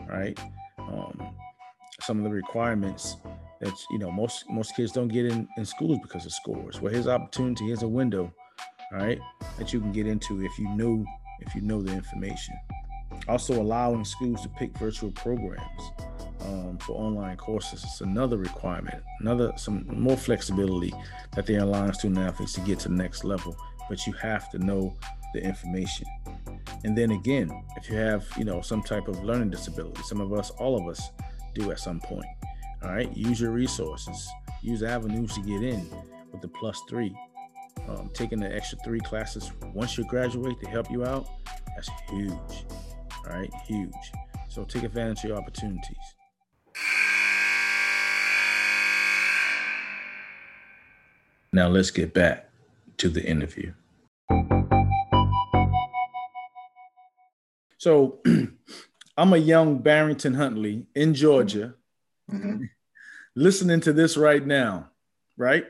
[0.07, 0.39] right?
[0.77, 1.35] Um,
[2.01, 3.17] some of the requirements
[3.65, 6.81] that you know most most kids don't get in in schools because of scores.
[6.81, 7.67] Well, here's opportunity.
[7.67, 8.33] Here's a window
[8.91, 9.19] all right,
[9.57, 11.05] that you can get into if you know
[11.39, 12.55] if you know the information.
[13.27, 15.81] Also, allowing schools to pick virtual programs
[16.41, 20.93] um, for online courses is another requirement, another some more flexibility
[21.35, 23.55] that they allow student athletes to get to the next level.
[23.89, 24.97] But you have to know
[25.33, 26.07] the information.
[26.83, 30.33] And then again, if you have you know some type of learning disability, some of
[30.33, 31.09] us, all of us,
[31.53, 32.25] do at some point.
[32.85, 34.29] All right, use your resources,
[34.61, 35.89] use avenues to get in
[36.31, 37.15] with the plus three.
[37.87, 41.27] Um, taking the extra three classes once you graduate to help you out,
[41.73, 42.29] that's huge.
[42.29, 43.91] All right, huge.
[44.49, 45.97] So take advantage of your opportunities.
[51.51, 52.49] Now let's get back
[52.97, 53.73] to the interview.
[57.79, 58.19] So
[59.17, 61.73] I'm a young Barrington Huntley in Georgia,
[62.31, 62.65] mm-hmm.
[63.35, 64.89] Listening to this right now,
[65.37, 65.65] right?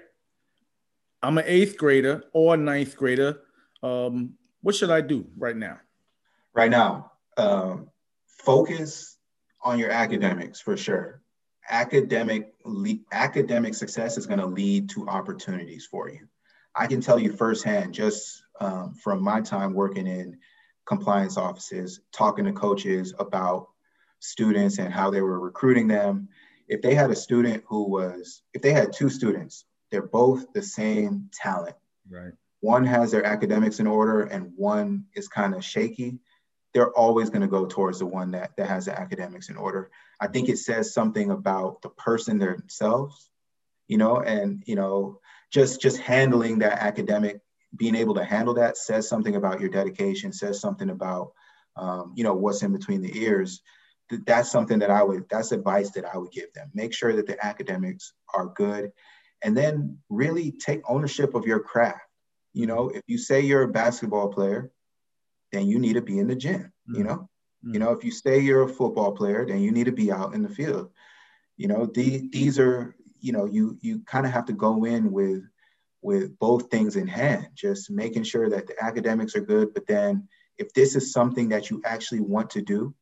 [1.22, 3.42] I'm an eighth grader or ninth grader.
[3.82, 5.80] Um, what should I do right now?
[6.54, 7.90] Right now, um,
[8.28, 9.18] focus
[9.64, 11.22] on your academics for sure
[11.70, 16.28] academic le- academic success is going to lead to opportunities for you.
[16.76, 20.38] I can tell you firsthand, just um, from my time working in
[20.86, 23.68] compliance offices, talking to coaches about
[24.20, 26.28] students and how they were recruiting them.
[26.68, 30.62] If they had a student who was, if they had two students, they're both the
[30.62, 31.76] same talent.
[32.10, 32.34] Right.
[32.62, 36.20] One has their academics in order and one is kind of shaky
[36.76, 39.90] they're always going to go towards the one that, that has the academics in order.
[40.20, 43.30] I think it says something about the person themselves,
[43.88, 47.40] you know, and, you know, just, just handling that academic,
[47.74, 51.32] being able to handle that says something about your dedication, says something about,
[51.78, 53.62] um, you know, what's in between the ears.
[54.10, 56.70] That's something that I would, that's advice that I would give them.
[56.74, 58.92] Make sure that the academics are good
[59.44, 62.02] and then really take ownership of your craft.
[62.54, 64.72] You know, if you say you're a basketball player,
[65.52, 66.96] then you need to be in the gym, mm-hmm.
[66.98, 67.30] you know?
[67.64, 67.74] Mm-hmm.
[67.74, 70.34] You know, if you say you're a football player, then you need to be out
[70.34, 70.92] in the field.
[71.58, 75.12] You know, the, these are, you know, you you kind of have to go in
[75.12, 75.44] with
[76.02, 80.28] with both things in hand, just making sure that the academics are good, but then
[80.60, 82.94] if this is something that you actually want to do,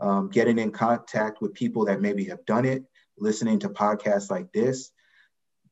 [0.00, 2.84] um, getting in contact with people that maybe have done it,
[3.18, 4.90] listening to podcasts like this,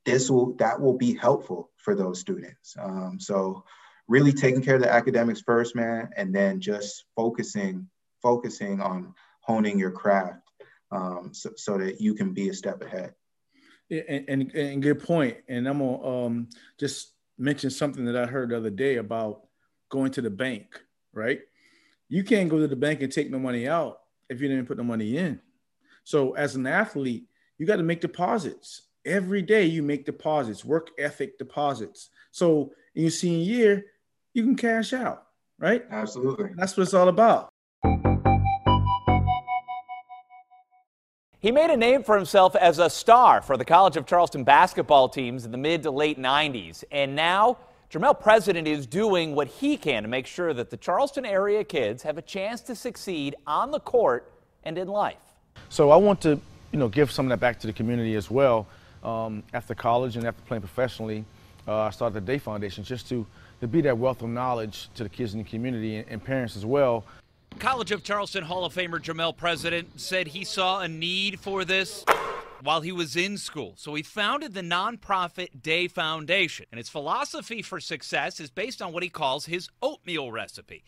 [0.04, 2.76] this will that will be helpful for those students.
[2.78, 3.64] Um, so
[4.08, 7.88] really taking care of the academics first, man, and then just focusing
[8.22, 10.40] focusing on honing your craft
[10.90, 13.14] um, so, so that you can be a step ahead.
[13.90, 15.36] And, and, and good point.
[15.48, 19.42] And I'm gonna um, just mention something that I heard the other day about
[19.90, 20.80] going to the bank.
[21.12, 21.40] Right?
[22.08, 24.76] You can't go to the bank and take no money out if you didn't put
[24.76, 25.40] the money in.
[26.04, 27.24] So as an athlete,
[27.58, 29.64] you got to make deposits every day.
[29.64, 32.10] You make deposits, work ethic deposits.
[32.30, 33.84] So in your senior year,
[34.34, 35.24] you can cash out,
[35.58, 35.84] right?
[35.90, 36.50] Absolutely.
[36.56, 37.48] That's what it's all about.
[41.38, 45.08] He made a name for himself as a star for the College of Charleston basketball
[45.08, 46.82] teams in the mid to late 90s.
[46.90, 47.58] And now,
[47.90, 52.02] Jermel President is doing what he can to make sure that the Charleston area kids
[52.02, 54.32] have a chance to succeed on the court
[54.64, 55.16] and in life.
[55.68, 56.40] So I want to,
[56.72, 58.66] you know, give some of that back to the community as well.
[59.04, 61.24] Um, after college and after playing professionally,
[61.68, 63.24] uh, I started the Day Foundation just to
[63.60, 66.56] to be that wealth of knowledge to the kids in the community and, and parents
[66.56, 67.04] as well.
[67.58, 72.04] College of Charleston Hall of Famer Jermel President said he saw a need for this
[72.62, 73.74] while he was in school.
[73.76, 76.66] So he founded the nonprofit Day Foundation.
[76.70, 80.84] And its philosophy for success is based on what he calls his oatmeal recipe.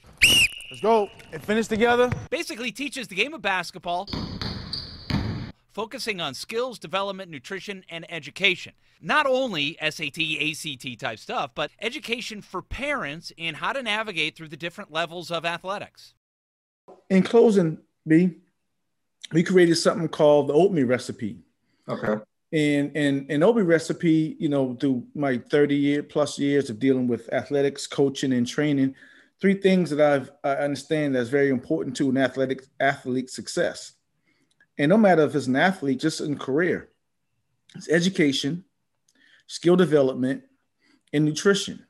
[0.70, 2.10] Let's go and finish together.
[2.30, 4.08] Basically teaches the game of basketball
[5.78, 8.72] focusing on skills development, nutrition, and education.
[9.00, 14.48] Not only SAT, ACT type stuff, but education for parents in how to navigate through
[14.48, 16.14] the different levels of athletics.
[17.10, 17.78] In closing,
[18.08, 18.38] B,
[19.32, 21.38] we created something called the oatmeal recipe.
[21.88, 22.22] Okay.
[22.52, 27.06] And and and Obi recipe, you know, through my 30 year plus years of dealing
[27.06, 28.94] with athletics, coaching, and training,
[29.40, 33.92] three things that I've I understand that's very important to an athletic athlete success
[34.78, 36.88] and no matter if it's an athlete, just in career,
[37.74, 38.64] it's education,
[39.48, 40.44] skill development,
[41.12, 41.84] and nutrition.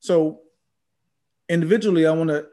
[0.00, 0.40] So
[1.48, 2.46] individually, I want to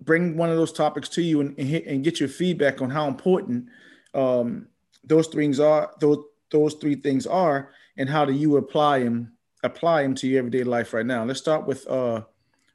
[0.00, 3.06] bring one of those topics to you and, and, and get your feedback on how
[3.06, 3.66] important
[4.12, 4.66] um,
[5.06, 5.92] those things are.
[6.00, 6.18] Those
[6.50, 9.32] those three things are, and how do you apply them
[9.62, 11.24] apply them to your everyday life right now?
[11.24, 12.22] Let's start with uh,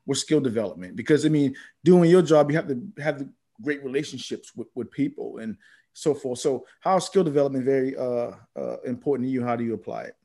[0.05, 3.25] with skill development because I mean, doing your job, you have to have
[3.61, 5.57] great relationships with, with people and
[5.93, 6.39] so forth.
[6.39, 9.43] So, how is skill development very uh, uh, important to you?
[9.43, 10.15] How do you apply it?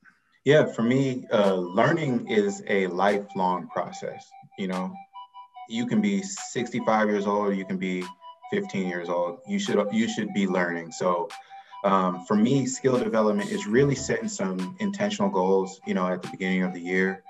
[0.45, 4.27] Yeah, for me, uh, learning is a lifelong process.
[4.59, 4.93] You know,
[5.69, 8.05] you can be 65 years old, you can be
[8.51, 9.41] 15 years old.
[9.47, 10.93] You should you should be learning.
[10.93, 11.29] So
[11.85, 15.81] um, for me, skill development is really setting some intentional goals.
[15.87, 17.23] You know, at the beginning of the year,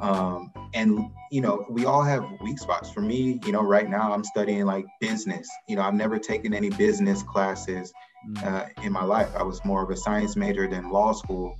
[0.00, 2.90] um, and you know, we all have weak spots.
[2.90, 5.48] For me, you know, right now I'm studying like business.
[5.68, 7.92] You know, I've never taken any business classes
[8.28, 8.44] mm.
[8.44, 9.28] uh, in my life.
[9.36, 11.58] I was more of a science major than law school.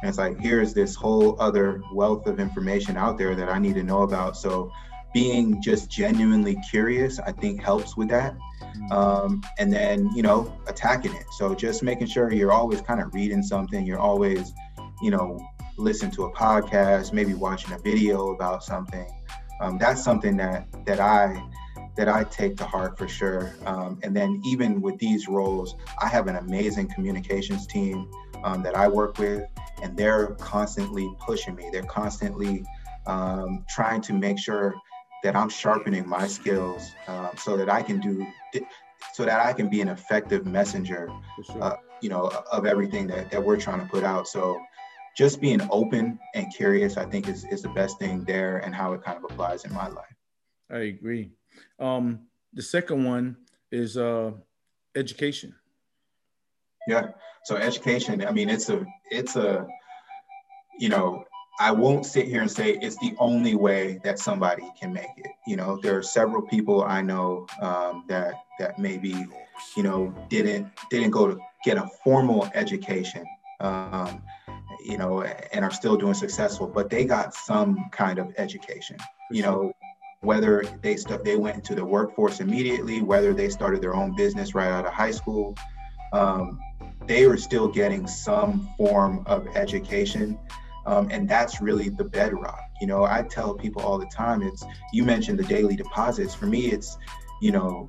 [0.00, 3.74] And it's like, here's this whole other wealth of information out there that I need
[3.74, 4.36] to know about.
[4.36, 4.72] So
[5.12, 8.36] being just genuinely curious, I think helps with that.
[8.76, 8.92] Mm.
[8.92, 11.26] Um, and then, you know, attacking it.
[11.38, 14.52] So just making sure you're always kind of reading something, you're always,
[15.02, 15.38] you know,
[15.76, 19.06] listen to a podcast, maybe watching a video about something.
[19.60, 21.42] Um, that's something that that I
[21.96, 23.54] that I take to heart for sure.
[23.66, 28.10] Um, and then even with these roles, I have an amazing communications team
[28.44, 29.44] um, that I work with,
[29.82, 31.68] and they're constantly pushing me.
[31.70, 32.64] They're constantly
[33.06, 34.74] um, trying to make sure
[35.22, 38.26] that I'm sharpening my skills um, so that I can do,
[39.12, 41.08] so that I can be an effective messenger,
[41.44, 41.62] sure.
[41.62, 44.26] uh, you know, of everything that, that we're trying to put out.
[44.26, 44.60] So
[45.16, 48.92] just being open and curious, I think is, is the best thing there and how
[48.94, 50.14] it kind of applies in my life.
[50.70, 51.30] I agree.
[51.78, 53.36] Um, the second one
[53.70, 54.32] is uh,
[54.96, 55.54] education.
[56.88, 57.08] Yeah.
[57.44, 59.66] So education, I mean, it's a, it's a,
[60.78, 61.24] you know,
[61.60, 65.28] I won't sit here and say it's the only way that somebody can make it.
[65.46, 69.26] You know, there are several people I know um, that that maybe,
[69.76, 73.24] you know, didn't didn't go to get a formal education,
[73.60, 74.22] um,
[74.84, 78.96] you know, and are still doing successful, but they got some kind of education.
[79.30, 79.72] You know,
[80.22, 84.54] whether they st- they went into the workforce immediately, whether they started their own business
[84.54, 85.54] right out of high school,
[86.12, 86.58] um,
[87.06, 90.38] they were still getting some form of education
[90.86, 92.60] um, and that's really the bedrock.
[92.80, 96.34] You know, I tell people all the time, it's, you mentioned the daily deposits.
[96.34, 96.96] For me, it's,
[97.40, 97.88] you know,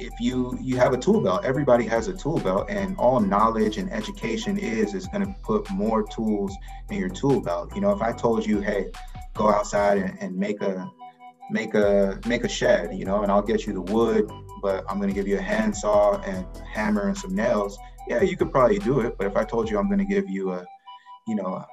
[0.00, 3.78] if you you have a tool belt everybody has a tool belt and all knowledge
[3.78, 6.54] and education is is going to put more tools
[6.90, 8.86] in your tool belt you know if i told you hey
[9.34, 10.88] go outside and, and make a
[11.50, 14.30] make a make a shed you know and i'll get you the wood
[14.62, 18.22] but i'm going to give you a handsaw and a hammer and some nails yeah
[18.22, 20.52] you could probably do it but if i told you i'm going to give you
[20.52, 20.64] a
[21.28, 21.64] you know,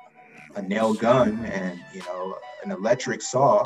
[0.56, 3.66] a nail gun and you know an electric saw,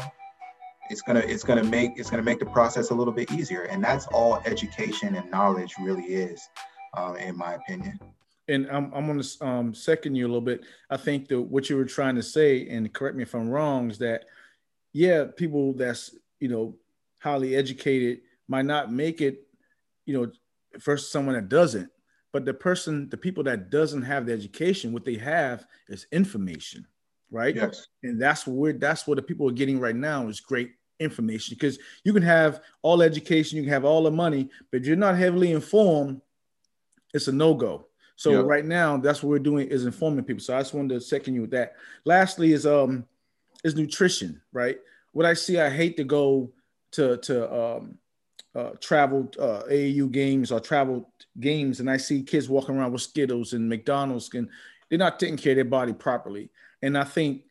[0.89, 3.63] it's gonna it's gonna make it's gonna make the process a little bit easier.
[3.63, 6.47] And that's all education and knowledge really is,
[6.95, 7.99] um, in my opinion.
[8.47, 10.61] And I'm I'm gonna um, second you a little bit.
[10.89, 13.91] I think that what you were trying to say, and correct me if I'm wrong,
[13.91, 14.25] is that
[14.93, 16.75] yeah, people that's you know
[17.19, 19.47] highly educated might not make it,
[20.05, 20.31] you know,
[20.77, 21.91] versus someone that doesn't
[22.31, 26.85] but the person the people that doesn't have the education what they have is information
[27.31, 27.55] right?
[27.55, 27.87] Yes.
[28.03, 31.55] And that's what we're that's what the people are getting right now is great information
[31.55, 35.17] because you can have all education you can have all the money but you're not
[35.17, 36.21] heavily informed
[37.13, 37.87] it's a no-go.
[38.17, 38.45] So yep.
[38.45, 40.41] right now that's what we're doing is informing people.
[40.41, 41.75] So i just wanted to second you with that.
[42.05, 43.05] Lastly is um
[43.63, 44.77] is nutrition right?
[45.11, 46.51] What i see i hate to go
[46.91, 47.97] to to um
[48.55, 51.05] uh, traveled uh, AAU games or traveled
[51.39, 54.49] games, and I see kids walking around with Skittles and McDonald's, and
[54.89, 56.49] they're not taking care of their body properly.
[56.81, 57.43] And I think,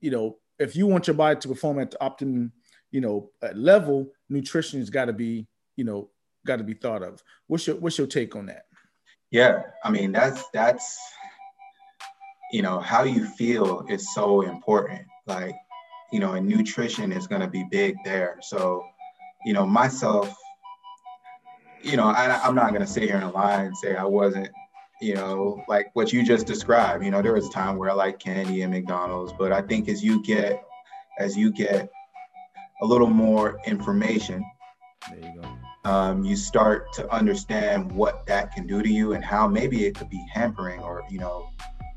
[0.00, 2.52] you know, if you want your body to perform at the optimum,
[2.90, 5.46] you know, level, nutrition has got to be,
[5.76, 6.10] you know,
[6.46, 7.22] got to be thought of.
[7.46, 8.66] What's your What's your take on that?
[9.30, 10.96] Yeah, I mean that's that's,
[12.52, 15.02] you know, how you feel is so important.
[15.26, 15.56] Like,
[16.12, 18.38] you know, and nutrition is going to be big there.
[18.42, 18.84] So,
[19.44, 20.36] you know, myself,
[21.84, 24.48] you know, I, am not gonna sit here and lie and say I wasn't,
[25.00, 27.04] you know, like what you just described.
[27.04, 29.88] You know, there was a time where I liked candy and McDonald's, but I think
[29.88, 30.64] as you get,
[31.18, 31.90] as you get
[32.80, 34.44] a little more information,
[35.10, 35.48] there you go.
[35.90, 39.94] Um, you start to understand what that can do to you and how maybe it
[39.94, 41.50] could be hampering or you know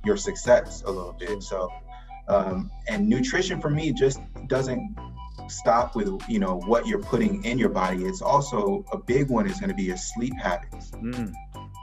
[0.04, 1.42] your success a little bit.
[1.42, 1.72] So,
[2.28, 4.96] um, and nutrition for me just doesn't
[5.48, 9.48] stop with you know what you're putting in your body it's also a big one
[9.48, 11.32] is going to be your sleep habits mm.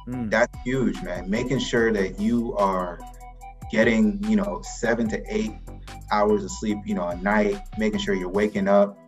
[0.08, 0.30] Mm.
[0.30, 2.98] that's huge man making sure that you are
[3.70, 5.52] getting you know seven to eight
[6.10, 8.98] hours of sleep you know a night making sure you're waking up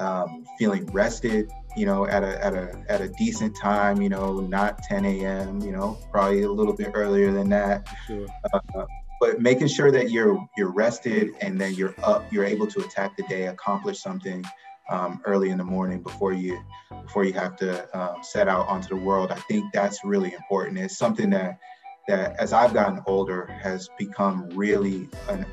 [0.00, 4.40] um, feeling rested you know at a at a at a decent time you know
[4.40, 8.26] not 10 a.m you know probably a little bit earlier than that sure.
[8.52, 8.84] uh,
[9.22, 13.16] but making sure that you're you're rested and then you're up, you're able to attack
[13.16, 14.44] the day, accomplish something
[14.90, 16.60] um, early in the morning before you
[17.04, 19.30] before you have to um, set out onto the world.
[19.30, 20.76] I think that's really important.
[20.76, 21.60] It's something that
[22.08, 25.46] that as I've gotten older has become really an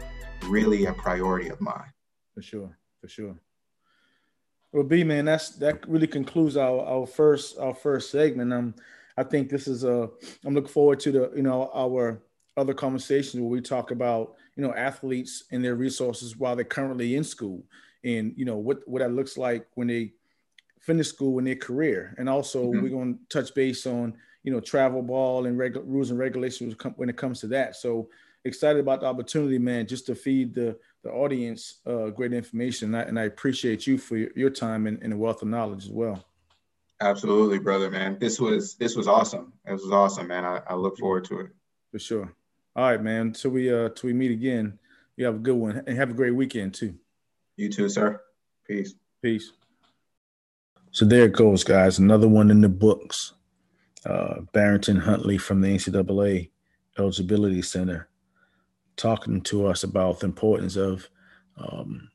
[0.45, 1.93] really a priority of mine.
[2.33, 3.35] For sure, for sure.
[4.71, 8.51] Well, B man, that's that really concludes our our first our first segment.
[8.51, 8.73] Um,
[9.15, 10.09] I think this is a.
[10.43, 12.19] I'm looking forward to the you know our
[12.57, 17.15] other conversations where we talk about you know athletes and their resources while they're currently
[17.15, 17.63] in school,
[18.03, 20.13] and you know what what that looks like when they
[20.79, 22.81] finish school in their career, and also mm-hmm.
[22.81, 26.75] we're going to touch base on you know travel ball and reg- rules and regulations
[26.95, 27.75] when it comes to that.
[27.75, 28.09] So
[28.45, 32.93] excited about the opportunity, man, just to feed the the audience uh, great information.
[32.93, 35.47] And I, and I, appreciate you for your, your time and, and the wealth of
[35.47, 36.25] knowledge as well.
[36.99, 38.17] Absolutely, brother, man.
[38.19, 39.53] This was this was awesome.
[39.65, 40.43] This was awesome, man.
[40.43, 41.47] I, I look forward to it.
[41.91, 42.33] For sure.
[42.79, 43.33] All right, man.
[43.33, 44.79] Till we uh till we meet again.
[45.17, 46.95] You have a good one and have a great weekend too.
[47.57, 48.21] You too, sir.
[48.65, 48.93] Peace.
[49.21, 49.51] Peace.
[50.91, 51.99] So there it goes, guys.
[51.99, 53.33] Another one in the books.
[54.05, 56.51] Uh, Barrington Huntley from the NCAA
[56.97, 58.07] Eligibility Center
[58.95, 61.09] talking to us about the importance of
[61.57, 62.09] um,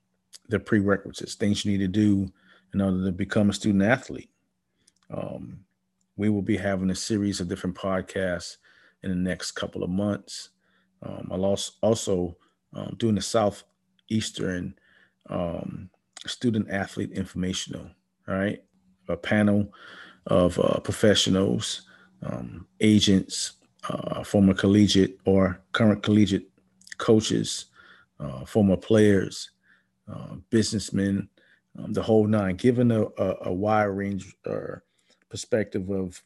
[0.49, 2.33] the prerequisites, things you need to do
[2.73, 4.31] in order to become a student athlete.
[5.11, 5.59] Um,
[6.17, 8.57] we will be having a series of different podcasts
[9.03, 10.49] in the next couple of months.
[11.05, 12.37] Um, I lost also,
[12.73, 14.75] um, doing the Southeastern
[15.31, 15.91] um,
[16.27, 17.91] Student Athlete Informational,
[18.29, 18.63] all right?
[19.09, 19.73] A panel
[20.27, 21.83] of uh, professionals,
[22.23, 23.53] um, agents,
[23.89, 26.49] uh, former collegiate or current collegiate
[26.99, 27.67] coaches,
[28.19, 29.51] uh, former players,
[30.11, 31.29] uh, businessmen,
[31.79, 34.85] um, the whole nine, given a, a, a wide range or
[35.29, 36.23] perspective of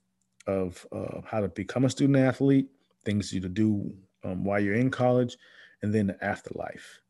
[0.47, 2.68] of uh, how to become a student athlete,
[3.05, 3.93] things you to do
[4.25, 5.37] um, while you're in college,
[5.83, 7.01] and then the afterlife.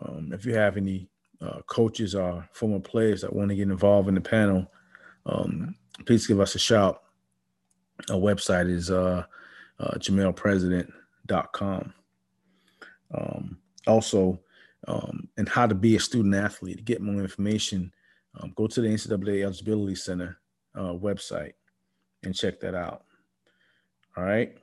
[0.00, 1.08] Um, if you have any
[1.40, 4.70] uh, coaches or former players that want to get involved in the panel,
[5.26, 5.74] um,
[6.06, 7.02] please give us a shout.
[8.10, 9.24] Our website is uh,
[9.80, 11.94] uh, jamelpresident.com.
[13.14, 14.40] Um, also,
[14.86, 16.78] um, and how to be a student athlete.
[16.78, 17.92] To get more information,
[18.40, 20.38] um, go to the NCAA Eligibility Center
[20.74, 21.52] uh, website
[22.22, 23.04] and check that out.
[24.16, 24.56] All right.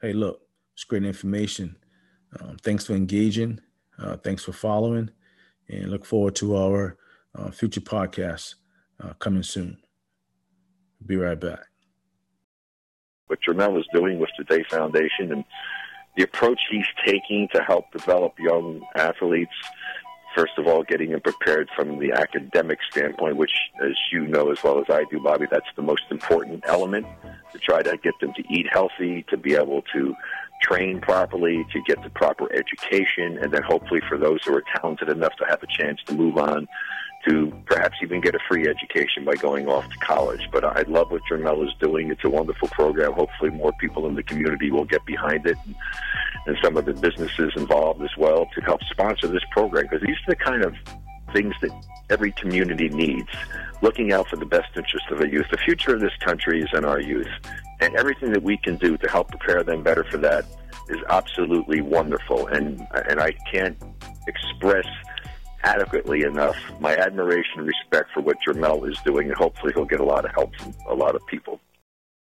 [0.00, 0.40] Hey, look,
[0.74, 1.76] it's great information.
[2.40, 3.60] Um, thanks for engaging.
[3.98, 5.10] Uh, thanks for following,
[5.68, 6.96] and look forward to our
[7.34, 8.54] uh, future podcasts
[9.02, 9.78] uh, coming soon.
[11.04, 11.60] Be right back.
[13.26, 15.44] What Jermel is doing with the Day Foundation and
[16.16, 19.54] the approach he's taking to help develop young athletes
[20.34, 23.52] first of all, getting them prepared from the academic standpoint, which,
[23.84, 27.06] as you know as well as I do, Bobby, that's the most important element
[27.52, 30.14] to try to get them to eat healthy, to be able to
[30.62, 35.08] train properly, to get the proper education, and then hopefully for those who are talented
[35.08, 36.66] enough to have a chance to move on
[37.26, 40.48] to perhaps even get a free education by going off to college.
[40.50, 42.10] But I love what Jermel is doing.
[42.10, 43.12] It's a wonderful program.
[43.12, 45.74] Hopefully, more people in the community will get behind it, and,
[46.46, 50.16] and some of the businesses involved as well to help sponsor this program because these
[50.26, 50.74] are the kind of
[51.32, 51.70] things that
[52.10, 53.28] every community needs.
[53.80, 55.46] Looking out for the best interest of the youth.
[55.50, 57.28] The future of this country is in our youth,
[57.82, 60.44] and everything that we can do to help prepare them better for that
[60.88, 62.46] is absolutely wonderful.
[62.46, 63.76] And and I can't
[64.28, 64.86] express
[65.64, 70.00] adequately enough my admiration and respect for what Jermel is doing, and hopefully he'll get
[70.00, 71.60] a lot of help from a lot of people.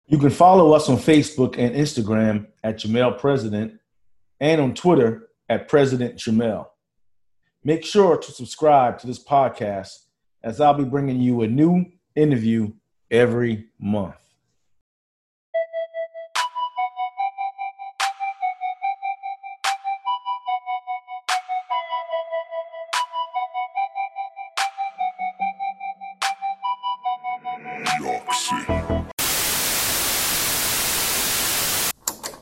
[0.05, 3.79] You can follow us on Facebook and Instagram at Jamel President
[4.39, 6.67] and on Twitter at President Jamel.
[7.63, 10.05] Make sure to subscribe to this podcast
[10.43, 11.85] as I'll be bringing you a new
[12.15, 12.71] interview
[13.11, 14.26] every month.